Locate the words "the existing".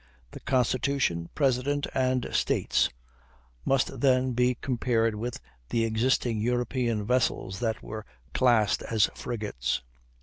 5.69-6.41